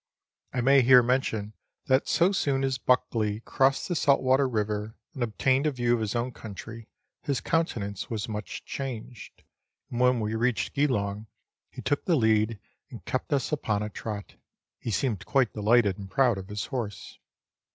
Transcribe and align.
I 0.51 0.61
may 0.61 0.81
here 0.81 1.03
mention 1.03 1.53
that 1.85 2.07
so 2.07 2.31
soon 2.31 2.63
as 2.63 2.79
Buckley 2.79 3.41
crossed 3.41 3.87
the 3.87 3.93
Saltwater 3.95 4.49
River, 4.49 4.95
and 5.13 5.21
obtained 5.21 5.67
a 5.67 5.71
view 5.71 5.93
of 5.93 5.99
his 5.99 6.15
own 6.15 6.31
country, 6.31 6.87
his 7.21 7.39
countenance 7.39 8.09
was 8.09 8.27
much 8.27 8.65
changed, 8.65 9.43
and 9.91 9.99
when 9.99 10.19
we 10.19 10.33
reached 10.33 10.73
Geeloug, 10.73 11.27
he 11.69 11.83
took 11.83 12.05
the 12.05 12.15
lead, 12.15 12.59
and 12.89 13.05
kept 13.05 13.31
us 13.31 13.51
upon 13.51 13.83
a 13.83 13.89
trot. 13.91 14.33
He 14.79 14.89
seemed 14.89 15.23
quite 15.27 15.53
delighted 15.53 15.99
and 15.99 16.09
proud 16.09 16.39
of 16.39 16.47
his 16.49 16.65
horse. 16.65 17.19